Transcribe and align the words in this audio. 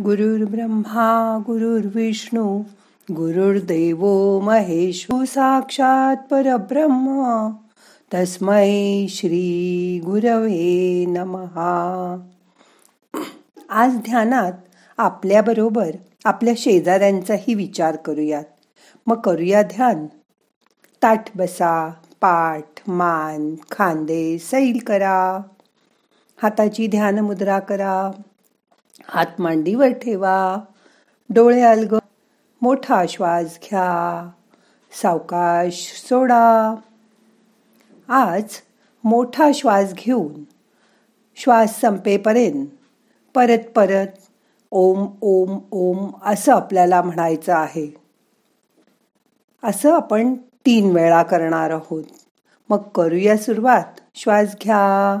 गुरुर्ब्रह्मा 0.00 1.42
गुरुर्विष्णू 1.46 2.62
गुरुर्देव 3.12 4.06
महेश 4.40 5.06
साक्षात 5.12 6.16
परब्रह्म. 6.30 7.50
तस्मै 8.14 9.06
श्री 9.08 10.00
गुरवे 10.04 11.04
नमहा 11.08 12.16
आज 13.70 13.96
ध्यानात 13.96 14.52
आपल्याबरोबर 14.98 15.90
आपल्या 16.24 16.54
शेजाऱ्यांचाही 16.56 17.54
विचार 17.54 17.96
करूयात. 17.96 18.44
मग 19.06 19.20
करूया 19.20 19.62
ध्यान. 19.62 20.06
ताठ 21.02 21.36
बसा 21.36 21.88
पाठ 22.20 22.64
मान 22.86 23.54
खांदे 23.70 24.38
सैल 24.38 24.78
करा. 24.86 25.38
हाताची 26.42 26.86
ध्यान 26.86 27.18
मुद्रा 27.18 27.58
करा. 27.58 28.10
हात 29.08 29.26
मांडीवर 29.38 29.88
ठेवा. 29.88 30.56
डोळे 31.30 31.62
अलग 31.62 31.98
मोठा 32.62 33.04
श्वास 33.08 33.58
घ्या. 33.62 34.30
सावकाश 35.02 36.04
सोडा. 36.08 36.74
आज 38.08 38.42
मोठा 39.04 39.50
श्वास 39.54 39.92
घेऊन 39.94 40.44
श्वास 41.36 41.80
संपेपर्यंत 41.80 42.66
परत 43.34 43.58
परत 43.76 44.06
ओम 44.70 45.06
ओम 45.20 45.58
ओम 45.70 46.10
असं 46.24 46.52
आपल्याला 46.52 47.02
म्हणायचं 47.02 47.54
आहे. 47.54 47.94
असं 49.64 49.94
आपण 49.94 50.34
तीन 50.34 50.92
वेळा 50.92 51.22
करणार 51.22 51.70
आहोत. 51.70 52.04
मग 52.68 52.82
करूया 52.82 53.36
सुरुवात. 53.36 54.00
श्वास 54.14 54.56
घ्या. 54.62 55.20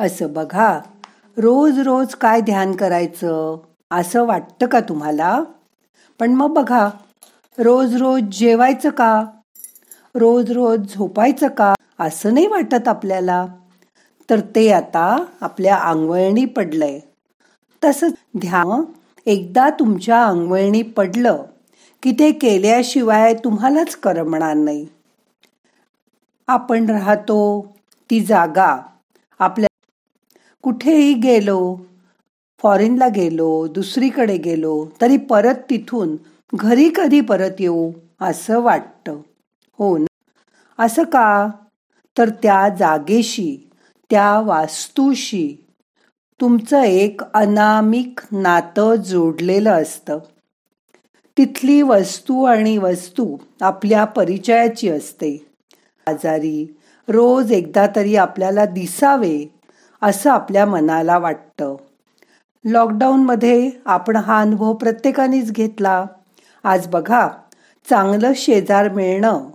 असं 0.00 0.32
बघा. 0.32 0.80
रोज 1.36 1.78
रोज 1.78 2.14
काय 2.14 2.40
ध्यान 2.40 2.72
करायचं? 2.76 3.56
असं 3.90 4.26
वाटतं 4.26 4.66
का 4.66 4.80
तुम्हाला? 4.80 5.42
पण 6.20 6.34
मग 6.34 6.52
बघा. 6.52 6.88
रोज 7.58 7.94
रोज 7.96 8.22
जेवायचं 8.22 8.90
का? 8.90 9.24
रोज 10.14 10.50
रोज 10.50 10.94
झोपायचं 10.94 11.48
का? 11.48 11.74
असं 11.98 12.34
नाही 12.34 12.46
वाटत 12.46 12.88
आपल्याला. 12.88 13.46
तर 14.30 14.40
ते 14.40 14.70
आता 14.72 15.24
आपल्या 15.40 15.76
अंगवळणी 15.76 16.44
पडलंय. 16.44 16.98
तसंच 17.84 18.12
ध्यान 18.40 18.82
एकदा 19.26 19.70
तुमच्या 19.70 20.24
अंगवळणी 20.24 20.82
पडलं 20.82 21.42
की 22.02 22.12
ते 22.12 22.32
केल्याशिवाय 22.32 23.34
तुम्हालाच 23.34 23.96
करमणार 23.96 24.54
नाही. 24.54 24.86
आपण 26.48 26.90
राहतो 26.90 27.40
ती 28.10 28.20
जागा. 28.20 28.76
आपल्या 29.40 29.69
कुठेही 30.62 31.14
गेलो 31.14 31.76
फॉरेनला 32.62 33.08
गेलो 33.08 33.66
दुसरीकडे 33.66 34.36
गेलो 34.36 34.86
तरी 35.00 35.16
परत 35.16 35.54
तिथून 35.70 36.16
घरी 36.54 36.90
कधी 36.96 37.20
परत 37.20 37.50
येऊ 37.58 37.92
असं 38.20 38.60
वाटतं. 38.60 39.20
हो 39.78 39.98
ना? 39.98 40.06
असं 40.84 41.02
का? 41.02 41.50
तर 42.18 42.28
त्या 42.28 42.68
जागेशी 42.68 43.70
त्या 44.10 44.40
वास्तूशी 44.40 45.56
तुमचं 46.40 46.82
एक 46.82 47.20
अनामिक 47.34 48.20
नातं 48.32 48.94
जोडलेलं 48.94 49.82
असतं. 49.82 50.18
तिथली 51.38 51.82
वस्तू 51.82 52.44
आणि 52.44 52.78
वस्तू 52.78 53.36
आपल्या 53.60 54.04
परिचयाची 54.04 54.88
असते. 54.88 55.46
आजारी 56.06 56.76
रोज 57.08 57.52
एकदा 57.52 57.86
तरी 57.96 58.16
आपल्याला 58.16 58.64
दिसावे 58.64 59.59
असं 60.02 60.30
आपल्या 60.30 60.66
मनाला 60.66 61.18
वाटतं. 61.18 61.76
लॉकडाऊनमध्ये 62.64 63.70
आपण 63.84 64.16
हा 64.16 64.40
अनुभव 64.40 64.72
प्रत्येकानेच 64.72 65.52
घेतला. 65.52 66.06
आज 66.64 66.88
बघा 66.88 67.28
चांगलं 67.90 68.32
शेजार 68.36 68.88
मिळणं 68.88 69.50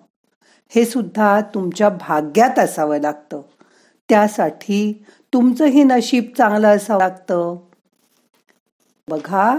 हे 0.70 0.86
सुद्धा 0.86 1.42
तुमच्या 1.42 1.90
भाग्यात 1.90 2.60
असावं 2.60 2.98
लागतं. 2.98 3.42
त्यासाठी 4.10 5.06
तुमचंही 5.34 5.84
नशीब 5.84 6.24
चांगलं 6.38 6.76
असावं 6.76 7.00
लागतं. 7.00 7.56
बघा 9.10 9.58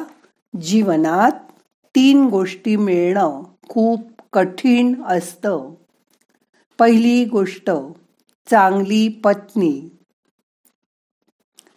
जीवनात 0.61 1.53
तीन 1.95 2.25
गोष्टी 2.25 2.77
मिळणं 2.77 3.43
खूप 3.69 4.23
कठीण 4.33 5.03
असतं. 5.03 5.75
पहिली 6.79 7.25
गोष्ट 7.25 7.71
चांगली 8.51 9.09
पत्नी. 9.09 9.96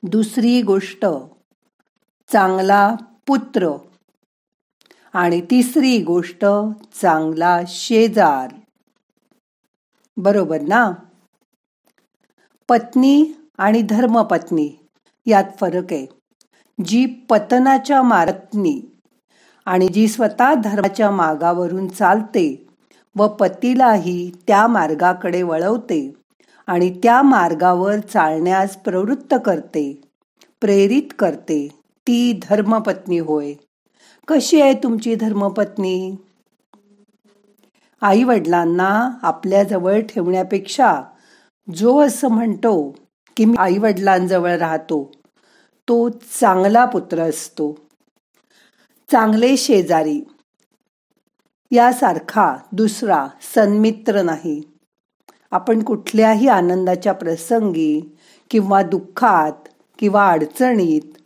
दुसरी 0.04 0.62
गोष्ट 0.62 1.06
चांगला 2.32 2.96
पुत्र. 3.28 3.78
आणि 5.14 5.42
तिसरी 5.42 6.04
गोष्ट 6.04 6.46
चांगला 7.02 7.60
शेजार. 7.68 8.56
बरोबर 10.18 10.62
ना? 10.62 10.92
पत्नी 12.70 13.26
आणि 13.58 13.82
धर्मपत्नी 13.82 14.70
यात 15.26 15.44
फरक 15.60 15.94
आहे. 15.94 16.06
जी 16.86 17.06
पतनाच्या 17.06 18.02
मारत्नी 18.02 18.82
आणि 19.66 19.88
जी 19.88 20.08
स्वतः 20.08 20.54
धर्माच्या 20.54 21.12
मागावरून 21.12 21.88
चालते 21.88 22.68
व 23.16 23.28
पतीलाही 23.28 24.32
त्या 24.48 24.68
मार्गाकडे 24.68 25.44
वळवते 25.44 26.14
आणि 26.70 27.00
त्या 27.04 27.22
मार्गावर 27.22 28.00
चालण्यास 28.00 28.78
प्रवृत्त 28.78 29.36
करते 29.46 30.02
प्रेरित 30.62 31.14
करते. 31.20 31.68
ती 31.84 32.40
धर्मपत्नी 32.44 33.20
होय. 33.20 33.54
कशी 34.28 34.62
आहे 34.62 34.74
तुमची 34.74 35.16
धर्मपत्नी? 35.16 36.16
आई 38.02 38.24
वडिलांना 38.24 39.10
आपल्याजवळ 39.22 40.02
ठेवण्यापेक्षा 40.02 41.02
जो 41.76 42.02
असं 42.02 42.28
म्हणतो 42.28 42.96
की 43.38 43.46
मी 43.46 43.56
आई 43.58 43.78
वडिलांजवळ 43.78 44.58
राहतो 44.58 45.12
तो 45.88 46.10
चांगला 46.10 46.86
पुत्र 46.86 47.20
असतो. 47.20 47.78
चांगले 49.12 49.58
शेजारी. 49.58 50.22
यासारखा 51.72 52.56
दुसरा 52.72 53.28
सन्मित्र 53.56 54.22
नाही. 54.22 54.79
आपण 55.52 55.84
कुठल्याही 55.84 56.48
आनंदाच्या 56.48 57.14
प्रसंगी 57.14 58.16
किंवा 58.50 58.82
दुःखात 58.82 59.68
किंवा 60.00 60.30
अडचणीत 60.32 61.18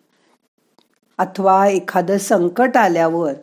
अथवा 1.17 1.67
एखादं 1.67 2.17
संकट 2.17 2.77
आल्यावर 2.77 3.33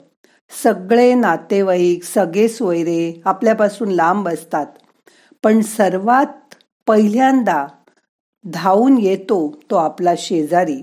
सगळे 0.63 1.15
नातेवाईक 1.15 2.05
सगळे 2.05 2.49
सोयरे 2.49 3.23
आपल्यापासून 3.25 3.89
लांब 3.89 4.29
असतात. 4.29 4.67
पण 5.43 5.61
सर्वात 5.61 6.55
पहिल्यांदा 6.87 7.67
धावून 8.45 8.99
येतो 8.99 9.61
तो 9.71 9.77
आपला 9.77 10.15
शेजारी. 10.19 10.83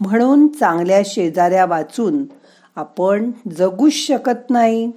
म्हणून 0.00 0.48
चांगल्या 0.48 1.02
शेजाऱ्या 1.04 1.66
वाचून 1.66 2.24
आपण 2.76 3.30
जगूच 3.56 3.92
शकत 3.92 4.50
नाही. 4.50 4.92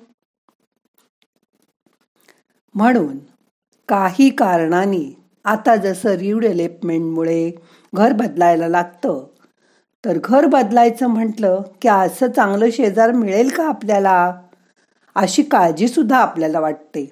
म्हणून 2.75 3.17
काही 3.89 4.29
कारणाने 4.29 5.17
आता 5.45 5.75
जसं 5.75 6.09
रिवडेव्हलपमेंटमुळे 6.09 7.51
घर 7.95 8.13
बदलायला 8.13 8.67
लागतं 8.67 9.27
तर 10.05 10.17
घर 10.23 10.45
बदलायचं 10.45 11.07
म्हटलं 11.07 11.61
की 11.81 11.87
असं 11.87 12.31
चांगलं 12.31 12.69
शेजार 12.71 13.11
मिळेल 13.11 13.49
का 13.49 13.67
आपल्याला? 13.67 14.33
अशी 15.15 15.43
काळजीसुद्धा 15.43 16.17
आपल्याला 16.17 16.59
वाटते. 16.59 17.11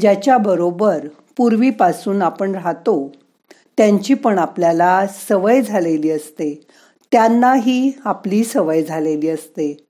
ज्याच्याबरोबर 0.00 1.06
पूर्वीपासून 1.36 2.22
आपण 2.22 2.54
राहतो 2.54 3.12
त्यांची 3.76 4.14
पण 4.14 4.38
आपल्याला 4.38 5.06
सवय 5.28 5.62
झालेली 5.62 6.10
असते. 6.10 6.66
त्यांनाही 7.12 7.92
आपली 8.04 8.44
सवय 8.44 8.82
झालेली 8.82 9.28
असते. 9.28 9.86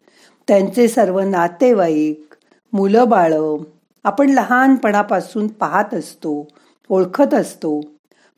त्यांचे 0.48 0.88
सर्व 0.88 1.20
नातेवाईक 1.20 2.34
मुलं 2.72 3.08
बाळं 3.08 3.56
आपण 4.04 4.30
लहानपणापासून 4.30 5.46
पाहत 5.46 5.94
असतो 5.94 6.48
ओळखत 6.88 7.34
असतो. 7.34 7.80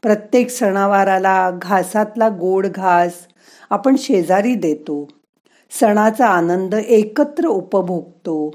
प्रत्येक 0.02 0.50
सणावाराला 0.50 1.50
घासातला 1.62 2.28
गोड 2.28 2.66
घास 2.66 3.12
आपण 3.70 3.96
शेजारी 3.96 4.54
देतो. 4.54 5.08
सणाचा 5.70 6.26
आनंद 6.26 6.74
एकत्र 6.74 7.46
उपभोगतो. 7.46 8.50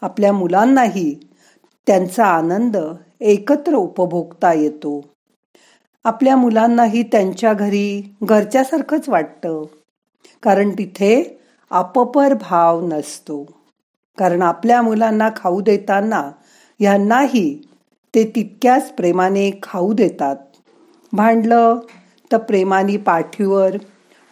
आपल्या 0.00 0.32
मुलांनाही 0.32 1.20
त्यांचा 1.86 2.26
आनंद 2.26 2.76
एकत्र 3.20 3.74
उपभोगता 3.74 4.52
येतो. 4.52 5.00
आपल्या 6.04 6.36
मुलांनाही 6.36 7.02
त्यांच्या 7.02 7.52
घरी 7.52 8.14
घरच्यासारखंच 8.22 9.08
वाटतं. 9.08 9.62
कारण 10.42 10.70
तिथे 10.70 11.40
अपपर 11.70 12.34
भाव 12.34 12.88
नसतो. 12.88 13.57
कारण 14.18 14.42
आपल्या 14.42 14.82
मुलांना 14.82 15.28
खाऊ 15.36 15.60
देताना 15.60 16.30
ह्यांनाही 16.80 17.62
ते 18.14 18.32
तितक्याच 18.36 18.92
प्रेमाने 18.92 19.50
खाऊ 19.62 19.92
देतात. 19.92 20.36
भांडलं 21.12 21.80
तर 22.32 22.36
प्रेमाने 22.36 22.96
पाठीवर 22.96 23.76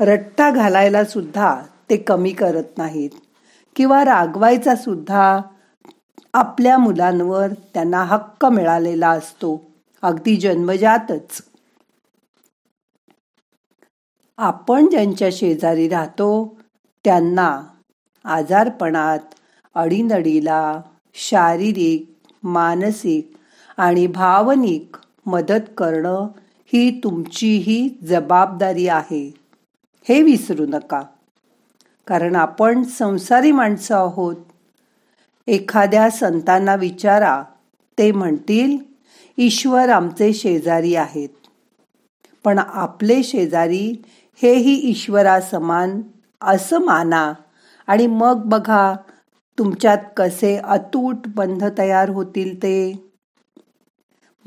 रट्टा 0.01 0.51
घालायला 0.51 1.05
सुद्धा 1.05 1.63
ते 1.91 1.97
कमी 1.97 2.31
करत 2.31 2.79
नाहीत. 2.79 3.11
किंवा 3.77 4.05
रागवायचा 4.05 4.75
सुद्धा 4.75 5.41
आपल्या 6.35 6.79
मुलांवर 6.79 7.49
त्यांना 7.75 8.05
हक्क 8.05 8.47
मिळालेला 8.47 9.11
असतो. 9.11 9.65
अगदी 10.03 10.37
जन्मजातच. 10.37 11.43
आपण 14.39 14.87
ज्यांच्या 14.87 15.29
शेजारी 15.33 15.89
राहतो 15.89 16.57
त्यांना 17.05 17.61
आजारपणात 18.25 19.19
अडीनडीला 19.77 20.81
शारीरिक 21.15 22.11
मानसिक 22.43 23.33
आणि 23.77 24.07
भावनिक 24.07 24.97
मदत 25.27 25.65
करणं 25.79 26.29
ही 26.73 27.01
तुमचीही 27.05 27.99
जबाबदारी 28.05 28.89
आहे. 28.89 29.35
हे 30.09 30.23
विसरू 30.23 30.67
नका. 30.67 31.03
कारण 32.07 32.37
आपण 32.37 32.83
संसारी 32.83 33.53
माणसं 33.53 33.95
आहोत. 33.95 34.37
एखाद्या 35.47 36.11
संतांना 36.11 36.75
विचारा. 36.75 37.43
ते 37.99 38.13
म्हणतील 38.13 38.79
ईश्वर 39.39 39.89
आमचे 39.89 40.33
शेजारी 40.33 40.95
आहेत. 40.95 41.29
पण 42.45 42.59
आपले 42.59 43.23
शेजारी 43.23 44.03
हेही 44.43 44.75
ईश्वरा 44.75 45.41
समान 45.41 46.01
असं 46.41 46.79
माना 46.79 47.33
आणि 47.87 48.07
मग 48.07 48.43
बघा 48.45 48.95
तुमच्यात 49.59 49.99
कसे 50.17 50.57
अतूट 50.57 51.17
बंध 51.29 51.65
तयार 51.79 52.09
होतील 52.09 52.63
ते? 52.63 52.93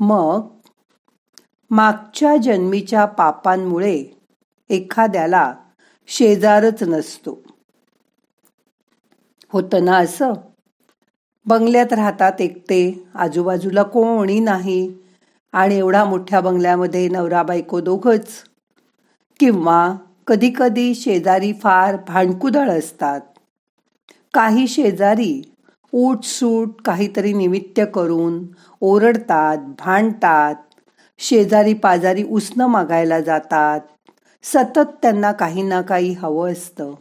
मग 0.00 0.48
मागच्या 1.70 2.36
जन्मीच्या 2.36 3.04
पापांमुळे 3.04 4.04
एखाद्याला 4.70 5.54
शेजारच 6.08 6.82
नसतो. 6.82 7.42
होतं 9.52 9.84
ना 9.84 9.96
असं? 9.96 10.32
बंगल्यात 11.46 11.92
राहतात 11.92 12.40
एकटे 12.40 13.08
आजूबाजूला 13.14 13.82
कोणी 13.82 14.38
नाही 14.40 14.80
आणि 15.52 15.74
एवढा 15.76 16.04
मोठ्या 16.04 16.40
बंगल्यामध्ये 16.40 17.08
नवरा 17.08 17.42
बायको 17.42 17.80
दोघच. 17.80 18.28
किंवा 19.40 19.92
कधी 20.26 20.52
कधी 20.56 20.94
शेजारी 20.94 21.52
फार 21.52 21.96
भांडकुदळ 22.08 22.70
असतात. 22.70 23.20
काही 24.34 24.68
शेजारी 24.68 25.42
सूट 26.24 26.80
काहीतरी 26.84 27.32
निमित्त 27.32 27.80
करून 27.94 28.46
ओरडतात 28.80 29.58
भांडतात 29.78 30.54
शेजारी 31.18 31.74
पाजारी 31.74 32.22
उसनं 32.22 32.66
मागायला 32.66 33.20
जातात. 33.20 33.80
सतत 34.42 34.92
त्यांना 35.02 35.32
काही 35.32 35.62
ना 35.62 35.80
काही 35.80 36.12
हवं 36.12 36.52
असतं. 36.52 36.94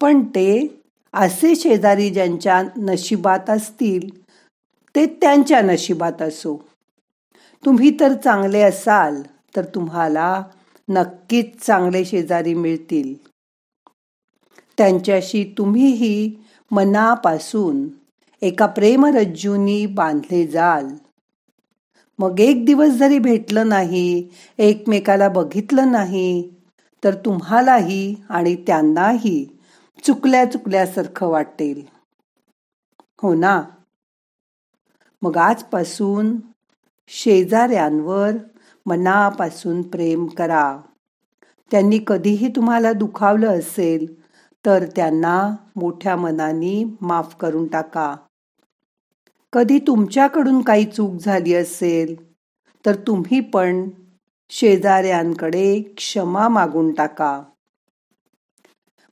पण 0.00 0.22
ते 0.24 0.78
असे 1.14 1.56
शेजारी 1.56 2.10
ज्यांच्या 2.10 2.62
नशिबात 2.76 3.50
असतील 3.50 4.08
ते 4.94 5.06
त्यांच्या 5.06 5.60
नशिबात 5.62 6.22
असो. 6.22 6.56
तुम्ही 7.64 7.90
तर 8.00 8.12
चांगले 8.14 8.62
असाल 8.62 9.22
तर 9.56 9.64
तुम्हाला 9.64 10.42
नक्कीच 10.88 11.66
चांगले 11.66 12.04
शेजारी 12.04 12.54
मिळतील. 12.54 13.29
त्यांच्याशी 14.80 15.54
तुम्हीही 15.58 16.36
मनापासून 16.70 17.88
एका 18.42 18.66
प्रेमरज्जूनी 18.66 19.86
बांधले 19.86 20.46
जाल. 20.46 20.88
मग 22.18 22.40
एक 22.40 22.64
दिवस 22.64 22.88
जरी 22.88 23.18
भेटलं 23.18 23.68
नाही 23.68 24.28
एकमेकाला 24.58 25.28
बघितलं 25.28 25.92
नाही 25.92 26.54
तर 27.04 27.14
तुम्हालाही 27.14 28.14
आणि 28.28 28.56
त्यांनाही 28.66 29.58
चुकल्या 30.04 30.52
चुकल्यासारखं 30.52 31.26
वाटेल. 31.26 31.82
हो 33.22 33.34
ना? 33.34 33.62
मग 35.22 35.36
आजपासून 35.36 36.36
शेजाऱ्यांवर 37.08 38.30
मनापासून 38.86 39.82
प्रेम 39.82 40.26
करा. 40.26 40.80
त्यांनी 41.70 41.98
कधीही 42.06 42.48
तुम्हाला 42.48 42.92
दुखावलं 42.92 43.58
असेल 43.58 44.19
तर 44.66 44.84
त्यांना 44.96 45.56
मोठ्या 45.76 46.16
मनाने 46.16 46.84
माफ 47.00 47.36
करून 47.36 47.66
टाका. 47.66 48.16
कधी 49.52 49.78
तुमच्याकडून 49.78 50.62
काही 50.62 50.84
चूक 50.84 51.14
झाली 51.14 51.54
असेल 51.54 52.34
तर 52.86 52.94
तुम्ही 52.94 53.40
पण 53.40 53.88
शेजाऱ्यांकडे 54.50 55.82
क्षमा 55.96 56.48
मागून 56.48 56.92
टाका. 56.92 57.42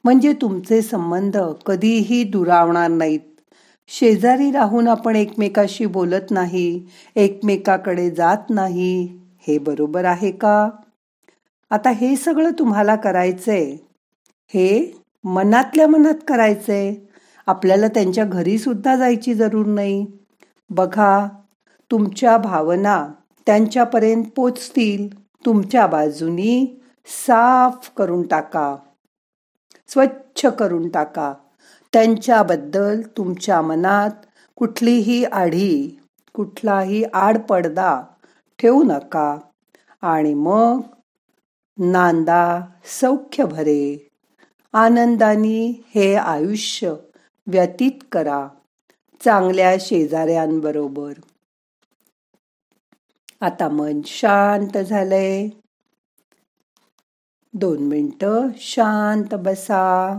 म्हणजे 0.04 0.32
तुमचे 0.32 0.82
संबंध 0.82 1.36
कधीही 1.66 2.24
दुरावणार 2.24 2.88
नाहीत. 2.90 3.20
शेजारी 3.88 4.50
राहून 4.50 4.88
आपण 4.88 5.16
एकमेकाशी 5.16 5.86
बोलत 5.86 6.30
नाही 6.30 6.86
एकमेकाकडे 7.16 8.10
जात 8.10 8.50
नाही 8.50 9.18
हे 9.38 9.58
बरोबर 9.58 10.04
आहे 10.04 10.30
का? 10.30 10.70
आता 11.70 11.90
हे 11.90 12.16
सगळं 12.16 12.50
तुम्हाला 12.58 12.96
करायचंय. 12.96 13.76
हे 14.54 14.97
मनातल्या 15.24 15.86
मनात 15.86 16.14
करायचंय. 16.28 16.94
आपल्याला 17.46 17.88
त्यांच्या 17.88 18.24
घरी 18.24 18.58
सुद्धा 18.58 18.96
जायची 18.96 19.34
जरूर 19.34 19.66
नाही. 19.66 20.06
बघा 20.70 21.28
तुमच्या 21.90 22.38
भावना 22.38 23.08
त्यांच्यापर्यंत 23.46 24.24
पोचतील. 24.36 25.22
तुमच्या 25.46 25.86
बाजूनी 25.86 26.82
साफ 27.06 27.90
करून 27.96 28.26
टाका. 28.26 28.76
स्वच्छ 29.88 30.46
करून 30.46 30.88
टाका. 30.88 31.34
त्यांच्याबद्दल 31.92 33.02
तुमच्या 33.16 33.62
मनात 33.62 34.10
कुठलीही 34.56 35.24
आढी 35.24 36.00
कुठलाही 36.34 37.04
आडपडदा 37.04 38.02
ठेवू 38.58 38.82
नका. 38.82 39.38
आणि 40.02 40.34
मग 40.34 40.80
नांदा 41.78 42.60
सौख्य 43.00 43.44
भरे. 43.44 44.07
आनंदानी 44.72 45.82
हे 45.94 46.14
आयुष्य 46.14 46.94
व्यतीत 47.46 48.04
करा. 48.12 48.48
चांगल्या 49.24 49.76
शेजाऱ्यांबरोबर. 49.80 51.12
आता 53.40 53.68
मन 53.68 54.00
शांत 54.06 54.78
झालंय. 54.78 55.48
दोन 57.54 57.78
मिनटं 57.78 58.48
शांत 58.56 59.34
बसा. 59.34 60.18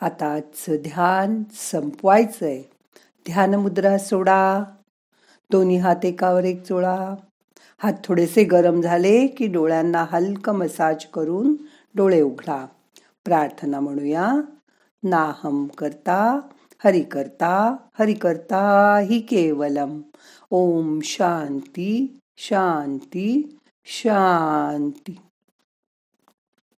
आता 0.00 0.32
आजचं 0.32 0.76
ध्यान 0.76 1.42
संपवायचंय. 1.52 2.62
ध्यानमुद्रा 3.26 3.98
सोडा. 3.98 4.64
दोन्ही 5.50 5.76
हात 5.76 6.04
एकावर 6.04 6.44
एक 6.44 6.62
चोळा 6.62 7.14
हात 7.78 7.92
थोडेसे 8.04 8.44
गरम 8.44 8.80
झाले 8.80 9.26
की 9.26 9.46
डोळ्यांना 9.46 10.06
हलकं 10.10 10.52
मसाज 10.52 11.04
करून 11.06 11.56
डोळे 11.94 12.22
उघडा. 12.22 12.66
प्रार्थना 13.24 13.80
म्हणूया. 13.80 14.32
नाहम 15.02 15.66
करता 15.66 16.40
हरि 16.84 17.00
करता 17.00 17.76
हरि 17.98 18.14
करता 18.14 18.96
हि 18.98 19.20
केवलम. 19.20 20.00
ओम 20.50 21.00
शांती 21.02 22.18
शांती 22.36 23.58
शांती. 23.84 25.18